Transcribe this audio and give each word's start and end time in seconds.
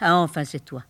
Ah, 0.00 0.16
enfin, 0.16 0.44
c'est 0.44 0.64
toi. 0.64 0.82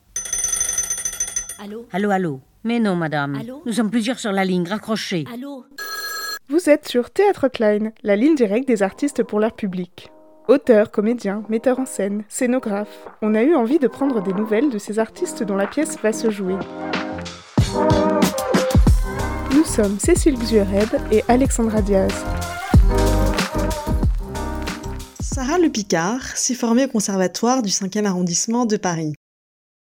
Allô? 1.58 1.86
Allô, 1.92 2.10
allô 2.10 2.40
Mais 2.64 2.78
non, 2.78 2.94
madame. 2.94 3.34
Allô? 3.34 3.62
Nous 3.66 3.72
sommes 3.72 3.90
plusieurs 3.90 4.18
sur 4.18 4.32
la 4.32 4.44
ligne, 4.44 4.68
raccrochez. 4.68 5.24
Allô? 5.32 5.64
Vous 6.48 6.70
êtes 6.70 6.88
sur 6.88 7.10
Théâtre 7.10 7.48
Klein, 7.48 7.90
la 8.02 8.16
ligne 8.16 8.34
directe 8.34 8.66
des 8.68 8.82
artistes 8.82 9.22
pour 9.22 9.40
leur 9.40 9.52
public. 9.52 10.10
Auteurs, 10.48 10.90
comédiens, 10.90 11.44
metteurs 11.48 11.78
en 11.78 11.86
scène, 11.86 12.24
scénographes, 12.28 13.06
on 13.22 13.34
a 13.34 13.42
eu 13.42 13.54
envie 13.54 13.78
de 13.78 13.86
prendre 13.86 14.22
des 14.22 14.32
nouvelles 14.32 14.70
de 14.70 14.78
ces 14.78 14.98
artistes 14.98 15.42
dont 15.42 15.54
la 15.56 15.66
pièce 15.66 15.98
va 16.02 16.12
se 16.12 16.30
jouer. 16.30 16.56
Nous 19.54 19.64
sommes 19.64 19.98
Cécile 19.98 20.38
Xuered 20.38 21.00
et 21.12 21.22
Alexandra 21.28 21.82
Diaz. 21.82 22.24
Sarah 25.32 25.58
Le 25.58 25.70
Picard 25.70 26.36
s'est 26.36 26.56
formée 26.56 26.86
au 26.86 26.88
conservatoire 26.88 27.62
du 27.62 27.70
5e 27.70 28.04
arrondissement 28.04 28.66
de 28.66 28.76
Paris. 28.76 29.14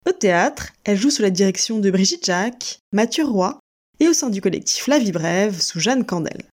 Au 0.08 0.12
théâtre, 0.12 0.73
elle 0.84 0.98
joue 0.98 1.12
sous 1.12 1.22
la 1.22 1.30
direction 1.30 1.77
de 1.77 1.91
Brigitte 1.91 2.26
Jacques, 2.26 2.80
Mathieu 2.91 3.26
Roy 3.26 3.59
et 4.00 4.08
au 4.08 4.13
sein 4.13 4.31
du 4.31 4.41
collectif 4.41 4.88
La 4.88 4.98
Vie 4.98 5.12
Brève 5.12 5.62
sous 5.62 5.80
Jeanne 5.80 6.03
Candel. 6.03 6.45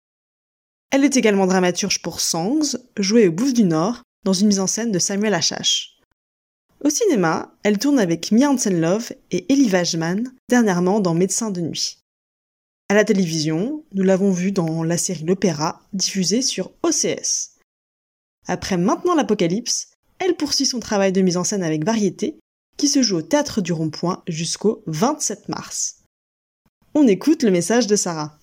Elle 0.91 1.07
est 1.07 1.17
également 1.17 1.47
dramaturge 1.47 2.03
pour 2.03 2.21
Songs, 2.21 2.77
jouée 2.99 3.29
au 3.29 3.33
Bouffe 3.33 3.55
du 3.55 3.65
Nord, 3.65 4.03
dans 4.25 4.35
une 4.35 4.49
mise 4.49 4.61
en 4.61 4.67
scène 4.67 4.93
de 4.93 4.99
Samuel 4.99 5.33
Achache. 5.33 5.99
Au 6.85 6.91
cinéma, 6.91 7.51
elle 7.63 7.79
tourne 7.79 7.99
avec 7.99 8.31
Mia 8.31 8.51
Hansen-Love 8.51 9.13
et 9.31 9.51
Elie 9.51 9.71
Wajman, 9.71 10.31
dernièrement 10.51 11.01
dans 11.01 11.15
Médecin 11.15 11.51
de 11.51 11.63
nuit. 11.63 11.97
À 12.91 12.95
la 12.95 13.07
télévision, 13.07 13.85
nous 13.95 14.03
l'avons 14.03 14.33
vue 14.33 14.53
dans 14.53 14.83
la 14.83 14.99
série 14.99 15.25
L'Opéra, 15.25 15.81
diffusée 15.95 16.43
sur 16.43 16.73
OCS. 16.83 17.53
Après 18.49 18.77
Maintenant 18.77 19.15
l'Apocalypse, 19.15 19.93
elle 20.19 20.35
poursuit 20.35 20.67
son 20.67 20.81
travail 20.81 21.13
de 21.13 21.21
mise 21.21 21.37
en 21.37 21.45
scène 21.45 21.63
avec 21.63 21.85
Variété, 21.85 22.39
qui 22.77 22.89
se 22.89 23.03
joue 23.03 23.19
au 23.19 23.23
Théâtre 23.23 23.61
du 23.61 23.73
Rond-Point 23.73 24.23
jusqu'au 24.27 24.83
27 24.87 25.49
mars. 25.49 26.03
On 26.95 27.07
écoute 27.07 27.45
le 27.45 27.51
message 27.51 27.87
de 27.87 27.97
Sarah. 27.97 28.39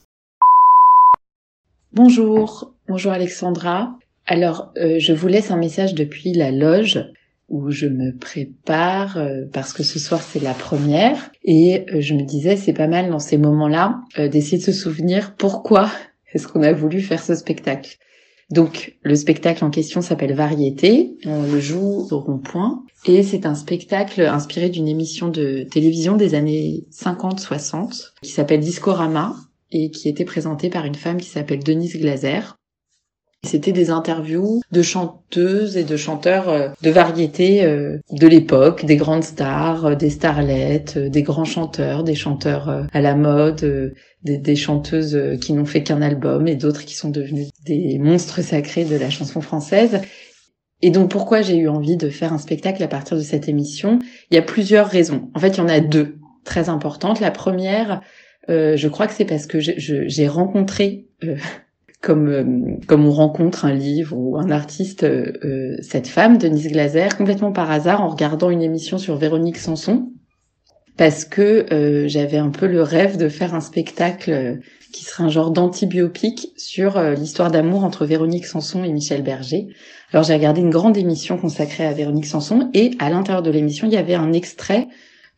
Bonjour, 1.92 2.74
bonjour 2.88 3.12
Alexandra. 3.12 3.98
Alors, 4.26 4.72
euh, 4.78 5.00
je 5.00 5.12
vous 5.12 5.28
laisse 5.28 5.52
un 5.52 5.58
message 5.58 5.96
depuis 5.96 6.34
la 6.34 6.52
loge 6.52 7.04
où 7.50 7.72
je 7.72 7.88
me 7.88 8.16
prépare 8.16 9.18
euh, 9.18 9.46
parce 9.52 9.74
que 9.74 9.84
ce 9.84 10.00
soir 10.00 10.22
c'est 10.22 10.40
la 10.40 10.54
première 10.54 11.32
et 11.44 11.84
euh, 11.92 12.00
je 12.00 12.14
me 12.14 12.22
disais 12.22 12.56
c'est 12.56 12.74
pas 12.74 12.88
mal 12.88 13.10
dans 13.10 13.20
ces 13.20 13.38
moments-là 13.38 14.02
d'essayer 14.18 14.60
de 14.60 14.64
se 14.64 14.72
souvenir 14.72 15.36
pourquoi 15.36 15.92
est-ce 16.32 16.48
qu'on 16.48 16.62
a 16.62 16.74
voulu 16.74 17.02
faire 17.02 17.24
ce 17.24 17.34
spectacle. 17.34 17.98
Donc 18.50 18.98
le 19.04 19.16
spectacle 19.16 19.64
en 19.64 19.70
question 19.70 20.02
s'appelle 20.02 20.34
Variété, 20.34 21.18
on 21.26 21.44
le 21.44 21.60
joue 21.60 22.08
au 22.10 22.20
rond-point 22.20 22.84
et 23.06 23.22
c'est 23.22 23.46
un 23.46 23.56
spectacle 23.56 24.22
inspiré 24.22 24.70
d'une 24.70 24.88
émission 24.88 25.30
de 25.30 25.68
télévision 25.70 26.18
des 26.18 26.34
années 26.34 26.88
50-60 26.92 28.14
qui 28.22 28.32
s'appelle 28.32 28.60
Discorama 28.60 29.36
et 29.72 29.92
qui 29.92 30.10
était 30.10 30.26
présentée 30.26 30.70
par 30.70 30.86
une 30.86 30.96
femme 30.96 31.18
qui 31.18 31.30
s'appelle 31.30 31.64
Denise 31.64 31.98
Glaser. 31.98 32.42
C'était 33.46 33.72
des 33.72 33.90
interviews 33.90 34.62
de 34.74 34.82
chanteuses 34.82 35.78
et 35.78 35.86
de 35.86 35.96
chanteurs 35.96 36.50
euh, 36.50 36.70
de 36.82 36.90
variété 36.90 37.64
euh, 37.64 37.98
de 38.12 38.28
l'époque, 38.28 38.84
des 38.84 38.98
grandes 38.98 39.24
stars, 39.24 39.86
euh, 39.86 39.96
des 39.96 40.10
starlettes, 40.10 40.98
des 40.98 41.24
grands 41.24 41.46
chanteurs, 41.46 42.04
des 42.04 42.16
chanteurs 42.16 42.88
à 42.92 43.00
la 43.00 43.16
mode, 43.16 43.94
des, 44.24 44.56
chanteuses 44.58 45.18
qui 45.40 45.54
n'ont 45.54 45.66
fait 45.66 45.84
qu'un 45.84 46.02
album 46.02 46.50
et 46.50 46.56
d'autres 46.56 46.84
qui 46.84 46.96
sont 46.96 47.10
devenus 47.10 47.48
des 47.70 48.00
monstres 48.00 48.42
sacrés 48.42 48.86
de 48.86 48.96
la 48.96 49.10
chanson 49.10 49.42
française. 49.42 50.02
Et 50.82 50.92
donc 50.92 51.10
pourquoi 51.12 51.42
j'ai 51.42 51.58
eu 51.58 51.68
envie 51.68 51.98
de 51.98 52.10
faire 52.10 52.34
un 52.34 52.38
spectacle 52.38 52.82
à 52.84 52.88
partir 52.88 53.18
de 53.18 53.22
cette 53.22 53.48
émission? 53.50 54.00
Il 54.32 54.36
y 54.36 54.38
a 54.38 54.42
plusieurs 54.42 54.88
raisons. 54.88 55.30
En 55.34 55.40
fait, 55.40 55.50
il 55.50 55.58
y 55.58 55.62
en 55.62 55.68
a 55.68 55.80
deux 55.80 56.18
très 56.46 56.70
importantes. 56.70 57.20
La 57.20 57.32
première, 57.32 58.02
je 58.48 58.88
crois 58.88 59.08
que 59.08 59.14
c'est 59.14 59.26
parce 59.26 59.46
que 59.46 59.60
j'ai 59.60 60.28
rencontré 60.28 61.08
comme 62.02 62.28
euh, 62.30 62.78
comme 62.88 63.06
on 63.06 63.12
rencontre 63.12 63.66
un 63.66 63.74
livre 63.74 64.16
ou 64.18 64.38
un 64.38 64.52
artiste, 64.52 65.04
euh, 65.04 65.34
euh, 65.44 65.76
cette 65.82 66.08
femme, 66.08 66.38
Denise 66.38 66.70
Glaser, 66.70 67.10
complètement 67.18 67.52
par 67.52 67.70
hasard 67.72 68.02
en 68.02 68.08
regardant 68.08 68.50
une 68.50 68.62
émission 68.62 68.98
sur 68.98 69.18
Véronique 69.18 69.58
Sanson, 69.58 70.12
parce 71.00 71.24
que 71.24 71.66
j'avais 72.08 72.38
un 72.38 72.50
peu 72.50 72.68
le 72.68 72.84
rêve 72.84 73.16
de 73.16 73.30
faire 73.30 73.56
un 73.56 73.62
spectacle 73.62 74.60
qui 74.92 75.06
serait 75.06 75.24
un 75.24 75.30
genre 75.30 75.52
d'antibiopique 75.52 76.50
sur 76.58 77.02
l'histoire 77.14 77.50
d'amour 77.50 77.86
entre 77.86 78.06
Véronique 78.06 78.46
Sanson 78.46 78.84
et 78.84 78.92
Michel 78.92 79.24
Berger. 79.24 79.68
Alors 80.12 80.26
j'ai 80.26 80.34
regardé 80.34 80.60
une 80.60 80.70
grande 80.70 80.98
émission 80.98 81.38
consacrée 81.38 81.86
à 81.86 81.94
Véronique 81.94 82.26
Sanson 82.26 82.70
et 82.74 82.92
à 83.00 83.10
l'intérieur 83.10 83.44
de 83.44 83.50
l'émission 83.50 83.88
il 83.88 83.94
y 83.94 83.98
avait 83.98 84.14
un 84.14 84.34
extrait 84.34 84.90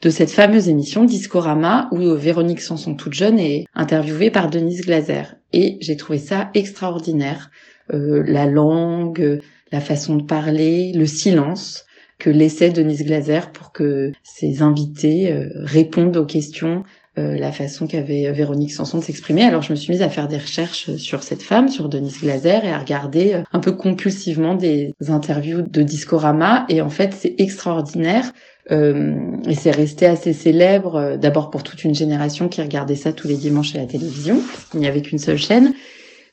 de 0.02 0.10
cette 0.10 0.32
fameuse 0.32 0.68
émission 0.68 1.06
Discorama 1.06 1.90
où 1.92 2.00
Véronique 2.16 2.62
Sanson 2.62 2.96
toute 2.96 3.14
jeune 3.14 3.38
est 3.38 3.66
interviewée 3.76 4.32
par 4.32 4.50
Denise 4.50 4.82
Glaser. 4.82 5.24
Et 5.54 5.78
j'ai 5.82 5.96
trouvé 5.96 6.18
ça 6.18 6.50
extraordinaire. 6.56 7.52
Euh, 7.94 8.24
la 8.26 8.48
langue, 8.48 9.42
la 9.72 9.80
façon 9.80 10.16
de 10.16 10.24
parler, 10.24 10.92
le 10.96 11.06
silence 11.06 11.86
que 12.22 12.30
laissait 12.30 12.70
Denise 12.70 13.04
Glaser 13.04 13.40
pour 13.52 13.72
que 13.72 14.12
ses 14.22 14.62
invités 14.62 15.32
euh, 15.32 15.50
répondent 15.56 16.16
aux 16.18 16.26
questions, 16.26 16.84
euh, 17.18 17.36
la 17.36 17.52
façon 17.52 17.88
qu'avait 17.88 18.32
Véronique 18.32 18.72
Sanson 18.72 19.00
de 19.00 19.04
s'exprimer. 19.04 19.42
Alors 19.44 19.64
je 19.64 19.72
me 19.72 19.76
suis 19.76 19.92
mise 19.92 20.04
à 20.04 20.10
faire 20.10 20.28
des 20.28 20.38
recherches 20.38 20.96
sur 20.98 21.24
cette 21.24 21.42
femme, 21.42 21.68
sur 21.68 21.90
Denise 21.90 22.22
Glaser, 22.22 22.60
et 22.64 22.70
à 22.70 22.78
regarder 22.78 23.42
un 23.52 23.60
peu 23.60 23.72
compulsivement 23.72 24.54
des 24.54 24.94
interviews 25.10 25.64
de 25.64 25.82
Discorama. 25.82 26.66
Et 26.70 26.82
en 26.82 26.90
fait, 26.90 27.14
c'est 27.18 27.34
extraordinaire 27.40 28.32
euh, 28.70 29.16
et 29.48 29.56
c'est 29.56 29.72
resté 29.72 30.06
assez 30.06 30.34
célèbre, 30.34 30.96
euh, 30.96 31.18
d'abord 31.18 31.50
pour 31.50 31.64
toute 31.64 31.84
une 31.84 31.96
génération 31.96 32.48
qui 32.48 32.62
regardait 32.62 32.96
ça 32.96 33.12
tous 33.12 33.28
les 33.28 33.36
dimanches 33.36 33.76
à 33.76 33.80
la 33.80 33.86
télévision, 33.86 34.40
il 34.74 34.80
n'y 34.80 34.88
avait 34.88 35.02
qu'une 35.02 35.18
seule 35.18 35.38
chaîne, 35.38 35.74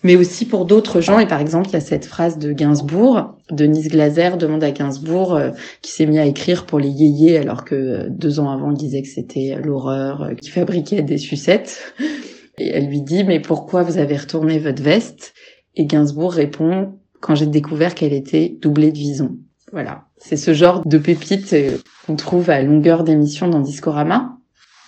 mais 0.05 0.17
aussi 0.17 0.47
pour 0.47 0.65
d'autres 0.65 1.01
gens. 1.01 1.19
Et 1.19 1.27
par 1.27 1.41
exemple, 1.41 1.69
il 1.69 1.73
y 1.73 1.77
a 1.77 1.81
cette 1.81 2.07
phrase 2.07 2.39
de 2.39 2.53
Gainsbourg, 2.53 3.35
Denise 3.51 3.89
Glaser 3.89 4.33
demande 4.39 4.63
à 4.63 4.71
Gainsbourg, 4.71 5.35
euh, 5.35 5.51
qui 5.83 5.91
s'est 5.91 6.07
mis 6.07 6.19
à 6.19 6.27
écrire 6.27 6.67
pour 6.67 6.79
les 6.79 6.89
yéyés, 6.89 7.39
alors 7.39 7.65
que 7.65 8.09
deux 8.09 8.41
ans 8.41 8.51
avant, 8.51 8.71
il 8.71 8.77
disait 8.77 9.03
que 9.03 9.09
c'était 9.09 9.59
l'horreur, 9.63 10.31
qui 10.41 10.51
fabriquait 10.51 11.03
des 11.03 11.19
sucettes. 11.19 11.95
Et 12.59 12.69
elle 12.69 12.89
lui 12.89 13.03
dit, 13.03 13.25
mais 13.25 13.41
pourquoi 13.41 13.83
vous 13.83 13.99
avez 13.99 14.17
retourné 14.17 14.59
votre 14.59 14.83
veste? 14.83 15.33
Et 15.77 15.87
Gainsbourg 15.87 16.33
répond, 16.33 16.95
quand 17.21 17.35
j'ai 17.35 17.47
découvert 17.47 17.95
qu'elle 17.95 18.13
était 18.13 18.57
doublée 18.61 18.93
de 18.93 18.99
vison. 18.99 19.37
Voilà, 19.73 20.07
c'est 20.17 20.37
ce 20.37 20.55
genre 20.55 20.83
de 20.87 20.99
pépites 20.99 21.53
euh, 21.53 21.77
qu'on 22.07 22.17
trouve 22.17 22.51
à 22.51 22.63
longueur 22.63 23.05
d'émission 23.05 23.49
dans 23.49 23.61
Discorama. 23.61 24.38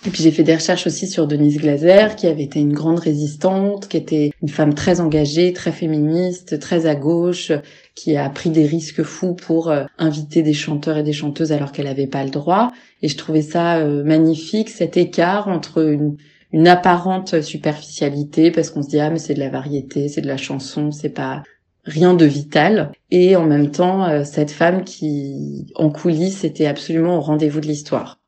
Et 0.03 0.09
puis 0.09 0.23
j'ai 0.23 0.31
fait 0.31 0.41
des 0.41 0.55
recherches 0.55 0.87
aussi 0.87 1.07
sur 1.07 1.27
Denise 1.27 1.59
Glaser, 1.59 2.15
qui 2.17 2.25
avait 2.25 2.41
été 2.41 2.59
une 2.59 2.73
grande 2.73 2.97
résistante, 2.97 3.87
qui 3.87 3.97
était 3.97 4.31
une 4.41 4.49
femme 4.49 4.73
très 4.73 4.99
engagée, 4.99 5.53
très 5.53 5.71
féministe, 5.71 6.59
très 6.59 6.87
à 6.87 6.95
gauche, 6.95 7.51
qui 7.93 8.17
a 8.17 8.27
pris 8.29 8.49
des 8.49 8.65
risques 8.65 9.03
fous 9.03 9.35
pour 9.35 9.69
euh, 9.69 9.85
inviter 9.99 10.41
des 10.41 10.53
chanteurs 10.53 10.97
et 10.97 11.03
des 11.03 11.13
chanteuses 11.13 11.51
alors 11.51 11.71
qu'elle 11.71 11.85
n'avait 11.85 12.07
pas 12.07 12.23
le 12.23 12.31
droit. 12.31 12.71
Et 13.03 13.09
je 13.09 13.17
trouvais 13.17 13.43
ça 13.43 13.77
euh, 13.77 14.03
magnifique, 14.03 14.69
cet 14.69 14.97
écart 14.97 15.47
entre 15.47 15.83
une, 15.83 16.17
apparente 16.67 17.41
superficialité, 17.41 18.49
parce 18.49 18.71
qu'on 18.71 18.81
se 18.81 18.89
dit 18.89 18.99
ah 18.99 19.09
mais 19.11 19.19
c'est 19.19 19.35
de 19.35 19.39
la 19.39 19.49
variété, 19.49 20.09
c'est 20.09 20.21
de 20.21 20.27
la 20.27 20.35
chanson, 20.35 20.91
c'est 20.91 21.09
pas 21.09 21.43
rien 21.85 22.13
de 22.13 22.25
vital 22.25 22.91
et 23.09 23.35
en 23.35 23.45
même 23.45 23.71
temps 23.71 24.05
euh, 24.05 24.23
cette 24.23 24.51
femme 24.51 24.83
qui 24.83 25.67
en 25.75 25.89
coulisses 25.89 26.43
était 26.43 26.67
absolument 26.67 27.17
au 27.17 27.21
rendez-vous 27.21 27.61
de 27.61 27.67
l'histoire. 27.67 28.20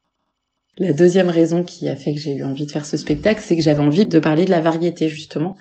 La 0.79 0.91
deuxième 0.91 1.29
raison 1.29 1.63
qui 1.63 1.87
a 1.87 1.95
fait 1.95 2.13
que 2.13 2.19
j'ai 2.19 2.35
eu 2.35 2.43
envie 2.43 2.65
de 2.65 2.71
faire 2.71 2.85
ce 2.85 2.97
spectacle, 2.97 3.41
c'est 3.43 3.55
que 3.55 3.61
j'avais 3.61 3.79
envie 3.81 4.05
de 4.07 4.19
parler 4.19 4.45
de 4.45 4.51
la 4.51 4.59
variété 4.59 5.07
justement 5.07 5.55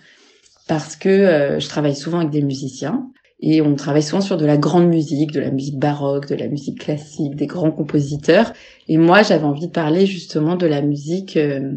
parce 0.68 0.96
que 0.96 1.08
euh, 1.08 1.60
je 1.60 1.68
travaille 1.68 1.96
souvent 1.96 2.18
avec 2.18 2.30
des 2.30 2.40
musiciens 2.40 3.10
et 3.40 3.60
on 3.60 3.74
travaille 3.74 4.02
souvent 4.02 4.22
sur 4.22 4.38
de 4.38 4.46
la 4.46 4.56
grande 4.56 4.88
musique, 4.88 5.32
de 5.32 5.40
la 5.40 5.50
musique 5.50 5.78
baroque, 5.78 6.28
de 6.28 6.34
la 6.34 6.48
musique 6.48 6.80
classique, 6.80 7.34
des 7.34 7.46
grands 7.46 7.72
compositeurs 7.72 8.54
et 8.88 8.97
moi 8.97 9.22
j'avais 9.22 9.44
envie 9.44 9.66
de 9.66 9.72
parler 9.72 10.06
justement 10.06 10.56
de 10.56 10.66
la 10.66 10.80
musique 10.80 11.36
euh, 11.36 11.72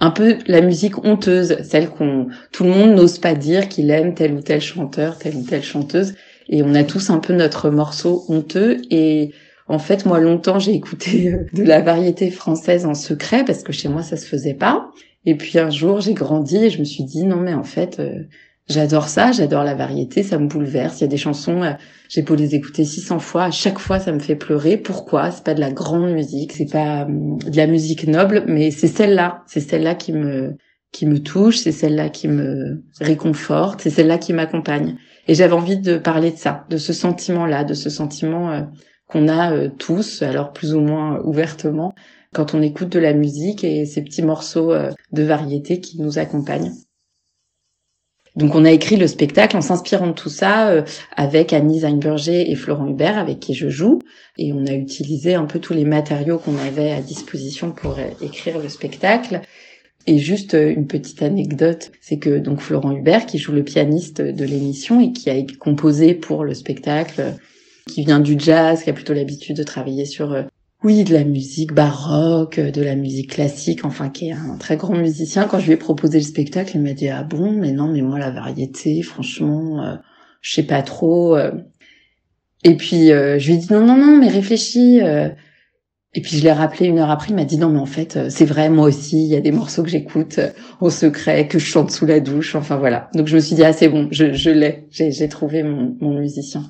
un 0.00 0.10
peu 0.10 0.36
la 0.46 0.60
musique 0.60 1.04
honteuse, 1.04 1.62
celle 1.62 1.88
qu'on 1.88 2.28
tout 2.52 2.64
le 2.64 2.70
monde 2.70 2.94
n'ose 2.94 3.18
pas 3.18 3.34
dire 3.34 3.68
qu'il 3.68 3.90
aime 3.90 4.14
tel 4.14 4.34
ou 4.34 4.40
tel 4.40 4.60
chanteur, 4.60 5.18
telle 5.18 5.36
ou 5.36 5.42
telle 5.42 5.64
chanteuse, 5.64 6.14
et 6.48 6.62
on 6.62 6.74
a 6.74 6.84
tous 6.84 7.10
un 7.10 7.18
peu 7.18 7.32
notre 7.34 7.70
morceau 7.70 8.24
honteux. 8.28 8.80
Et 8.90 9.32
en 9.68 9.78
fait, 9.78 10.06
moi 10.06 10.18
longtemps 10.20 10.58
j'ai 10.58 10.72
écouté 10.72 11.32
euh, 11.32 11.46
de 11.52 11.62
la 11.62 11.80
variété 11.80 12.30
française 12.30 12.86
en 12.86 12.94
secret 12.94 13.44
parce 13.44 13.62
que 13.62 13.72
chez 13.72 13.88
moi 13.88 14.02
ça 14.02 14.16
se 14.16 14.26
faisait 14.26 14.54
pas. 14.54 14.90
Et 15.24 15.36
puis 15.36 15.58
un 15.58 15.70
jour 15.70 16.00
j'ai 16.00 16.14
grandi 16.14 16.56
et 16.56 16.70
je 16.70 16.78
me 16.78 16.84
suis 16.84 17.04
dit 17.04 17.24
non 17.24 17.36
mais 17.36 17.54
en 17.54 17.64
fait 17.64 18.00
euh, 18.00 18.24
J'adore 18.68 19.08
ça, 19.08 19.32
j'adore 19.32 19.64
la 19.64 19.74
variété, 19.74 20.22
ça 20.22 20.38
me 20.38 20.46
bouleverse. 20.46 21.00
Il 21.00 21.04
y 21.04 21.04
a 21.04 21.08
des 21.08 21.16
chansons, 21.16 21.62
euh, 21.62 21.72
j'ai 22.10 22.20
beau 22.20 22.34
les 22.34 22.54
écouter 22.54 22.84
600 22.84 23.18
fois, 23.18 23.44
à 23.44 23.50
chaque 23.50 23.78
fois 23.78 23.98
ça 23.98 24.12
me 24.12 24.18
fait 24.18 24.36
pleurer. 24.36 24.76
Pourquoi? 24.76 25.30
C'est 25.30 25.42
pas 25.42 25.54
de 25.54 25.60
la 25.60 25.70
grande 25.70 26.10
musique, 26.12 26.52
c'est 26.52 26.70
pas 26.70 27.06
de 27.06 27.56
la 27.56 27.66
musique 27.66 28.06
noble, 28.06 28.44
mais 28.46 28.70
c'est 28.70 28.86
celle-là, 28.86 29.42
c'est 29.46 29.60
celle-là 29.60 29.94
qui 29.94 30.12
me 30.12 30.56
qui 30.92 31.06
me 31.06 31.18
touche, 31.18 31.58
c'est 31.58 31.72
celle-là 31.72 32.10
qui 32.10 32.28
me 32.28 32.82
réconforte, 33.00 33.80
c'est 33.80 33.90
celle-là 33.90 34.18
qui 34.18 34.34
m'accompagne. 34.34 34.96
Et 35.28 35.34
j'avais 35.34 35.54
envie 35.54 35.78
de 35.78 35.96
parler 35.96 36.30
de 36.30 36.36
ça, 36.36 36.66
de 36.68 36.76
ce 36.76 36.92
sentiment-là, 36.92 37.64
de 37.64 37.74
ce 37.74 37.88
sentiment 37.88 38.68
qu'on 39.08 39.26
a 39.28 39.52
euh, 39.52 39.68
tous, 39.76 40.22
alors 40.22 40.52
plus 40.52 40.74
ou 40.74 40.80
moins 40.80 41.20
ouvertement, 41.24 41.94
quand 42.32 42.54
on 42.54 42.62
écoute 42.62 42.90
de 42.90 42.98
la 42.98 43.14
musique 43.14 43.64
et 43.64 43.86
ces 43.86 44.02
petits 44.02 44.22
morceaux 44.22 44.72
euh, 44.72 44.90
de 45.12 45.22
variété 45.22 45.80
qui 45.80 46.00
nous 46.00 46.18
accompagnent. 46.18 46.72
Donc 48.36 48.54
on 48.54 48.64
a 48.64 48.70
écrit 48.70 48.96
le 48.96 49.08
spectacle 49.08 49.56
en 49.56 49.62
s'inspirant 49.62 50.08
de 50.08 50.12
tout 50.12 50.28
ça 50.28 50.68
euh, 50.68 50.82
avec 51.16 51.52
Annie 51.52 51.80
Zeinberger 51.80 52.50
et 52.50 52.54
Florent 52.54 52.86
Hubert 52.86 53.18
avec 53.18 53.40
qui 53.40 53.54
je 53.54 53.68
joue 53.68 53.98
et 54.36 54.52
on 54.52 54.66
a 54.66 54.74
utilisé 54.74 55.34
un 55.34 55.46
peu 55.46 55.58
tous 55.58 55.72
les 55.72 55.86
matériaux 55.86 56.38
qu'on 56.38 56.58
avait 56.58 56.92
à 56.92 57.00
disposition 57.00 57.72
pour 57.72 57.96
écrire 58.20 58.58
le 58.58 58.68
spectacle. 58.68 59.40
Et 60.06 60.18
juste 60.18 60.54
une 60.54 60.86
petite 60.86 61.22
anecdote, 61.22 61.90
c'est 62.00 62.18
que 62.18 62.38
donc 62.38 62.60
Florent 62.60 62.92
Hubert 62.92 63.26
qui 63.26 63.38
joue 63.38 63.52
le 63.52 63.64
pianiste 63.64 64.22
de 64.22 64.44
l'émission 64.44 65.00
et 65.00 65.12
qui 65.12 65.28
a 65.28 65.36
composé 65.58 66.14
pour 66.14 66.44
le 66.44 66.54
spectacle 66.54 67.34
qui 67.88 68.04
vient 68.04 68.20
du 68.20 68.36
jazz, 68.38 68.82
qui 68.84 68.90
a 68.90 68.92
plutôt 68.92 69.14
l'habitude 69.14 69.56
de 69.56 69.64
travailler 69.64 70.04
sur 70.04 70.34
oui, 70.84 71.02
de 71.02 71.12
la 71.12 71.24
musique 71.24 71.72
baroque, 71.72 72.60
de 72.60 72.82
la 72.82 72.94
musique 72.94 73.30
classique, 73.32 73.84
enfin 73.84 74.10
qui 74.10 74.28
est 74.28 74.32
un 74.32 74.56
très 74.58 74.76
grand 74.76 74.94
musicien. 74.94 75.48
Quand 75.48 75.58
je 75.58 75.66
lui 75.66 75.72
ai 75.72 75.76
proposé 75.76 76.18
le 76.18 76.24
spectacle, 76.24 76.76
il 76.76 76.82
m'a 76.82 76.92
dit 76.92 77.08
ah 77.08 77.24
bon, 77.24 77.50
mais 77.50 77.72
non, 77.72 77.88
mais 77.88 78.00
moi 78.00 78.18
la 78.20 78.30
variété, 78.30 79.02
franchement, 79.02 79.82
euh, 79.82 79.96
je 80.40 80.54
sais 80.54 80.62
pas 80.62 80.82
trop. 80.82 81.36
Euh. 81.36 81.50
Et 82.62 82.76
puis 82.76 83.10
euh, 83.10 83.40
je 83.40 83.48
lui 83.48 83.54
ai 83.54 83.56
dit 83.56 83.72
non 83.72 83.84
non 83.84 83.96
non, 83.96 84.16
mais 84.18 84.28
réfléchis. 84.28 85.00
Et 86.14 86.22
puis 86.22 86.38
je 86.38 86.42
l'ai 86.44 86.52
rappelé 86.52 86.86
une 86.86 86.98
heure 86.98 87.10
après, 87.10 87.30
il 87.30 87.34
m'a 87.34 87.44
dit 87.44 87.58
non 87.58 87.70
mais 87.70 87.80
en 87.80 87.86
fait 87.86 88.30
c'est 88.30 88.44
vrai, 88.44 88.70
moi 88.70 88.86
aussi, 88.86 89.24
il 89.24 89.28
y 89.28 89.36
a 89.36 89.40
des 89.40 89.52
morceaux 89.52 89.82
que 89.82 89.90
j'écoute 89.90 90.38
au 90.80 90.90
secret, 90.90 91.48
que 91.48 91.58
je 91.58 91.66
chante 91.66 91.90
sous 91.90 92.06
la 92.06 92.20
douche, 92.20 92.54
enfin 92.54 92.76
voilà. 92.76 93.10
Donc 93.14 93.26
je 93.26 93.34
me 93.34 93.40
suis 93.40 93.56
dit 93.56 93.64
ah 93.64 93.72
c'est 93.72 93.88
bon, 93.88 94.08
je, 94.12 94.32
je 94.32 94.50
l'ai, 94.50 94.86
j'ai 94.90 95.28
trouvé 95.28 95.64
mon, 95.64 95.96
mon 96.00 96.18
musicien. 96.18 96.66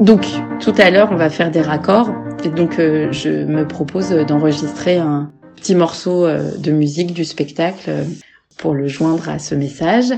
Donc, 0.00 0.24
tout 0.60 0.72
à 0.78 0.90
l'heure, 0.90 1.10
on 1.12 1.16
va 1.16 1.28
faire 1.28 1.50
des 1.50 1.60
raccords. 1.60 2.10
Et 2.42 2.48
donc, 2.48 2.78
euh, 2.78 3.12
je 3.12 3.44
me 3.44 3.68
propose 3.68 4.08
d'enregistrer 4.10 4.96
un 4.96 5.30
petit 5.56 5.74
morceau 5.74 6.24
euh, 6.24 6.56
de 6.56 6.72
musique 6.72 7.12
du 7.12 7.26
spectacle 7.26 7.90
euh, 7.90 8.04
pour 8.56 8.72
le 8.72 8.88
joindre 8.88 9.28
à 9.28 9.38
ce 9.38 9.54
message. 9.54 10.10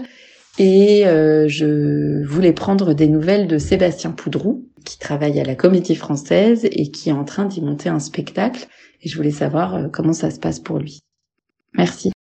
Et 0.59 1.05
je 1.05 2.25
voulais 2.27 2.53
prendre 2.53 2.93
des 2.93 3.09
nouvelles 3.09 3.47
de 3.47 3.57
Sébastien 3.57 4.11
Poudrou, 4.11 4.67
qui 4.85 4.99
travaille 4.99 5.41
à 5.41 5.45
la 5.45 5.55
Comédie 5.55 5.97
Française 5.97 6.67
et 6.71 6.91
qui 6.91 7.09
est 7.09 7.13
en 7.13 7.25
train 7.25 7.47
d'y 7.47 7.63
monter 7.63 7.89
un 7.89 8.01
spectacle. 8.01 8.67
Et 9.01 9.09
je 9.09 9.17
voulais 9.17 9.31
savoir 9.31 9.91
comment 9.91 10.13
ça 10.13 10.31
se 10.31 10.39
passe 10.39 10.61
pour 10.61 10.79
lui. 10.79 11.01
Merci. 11.73 12.13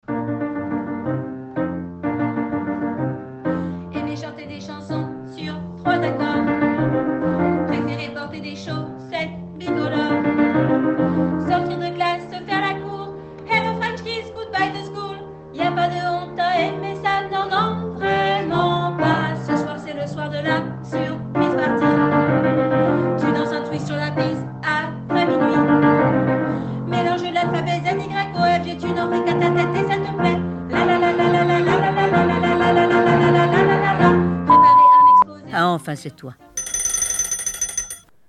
Enfin 35.73 35.97
c'est 35.97 36.15
toi. 36.15 36.35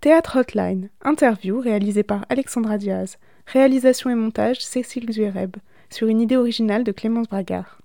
Théâtre 0.01 0.39
Hotline, 0.39 0.89
interview 1.03 1.59
réalisée 1.59 2.03
par 2.03 2.25
Alexandra 2.29 2.77
Diaz, 2.77 3.17
réalisation 3.45 4.09
et 4.09 4.15
montage 4.15 4.59
Cécile 4.59 5.11
Zuereb, 5.11 5.55
sur 5.89 6.07
une 6.07 6.19
idée 6.19 6.35
originale 6.35 6.83
de 6.83 6.91
Clémence 6.91 7.29
Bragard. 7.29 7.82